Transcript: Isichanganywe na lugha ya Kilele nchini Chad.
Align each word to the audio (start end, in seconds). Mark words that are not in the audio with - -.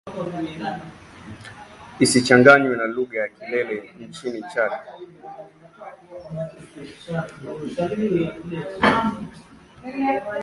Isichanganywe 2.05 2.73
na 2.77 2.85
lugha 2.95 3.15
ya 3.21 3.29
Kilele 3.35 3.77
nchini 4.05 4.41
Chad. 4.51 4.73